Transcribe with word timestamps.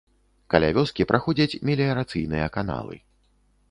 Каля 0.53 0.69
вёскі 0.77 1.07
праходзяць 1.13 1.59
меліярацыйныя 1.71 2.53
каналы. 2.61 2.95